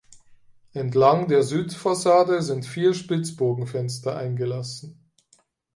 Entlang 0.73 1.27
der 1.27 1.43
Südfassade 1.43 2.41
sind 2.41 2.65
vier 2.65 2.95
Spitzbogenfenster 2.95 4.15
eingelassen. 4.17 4.97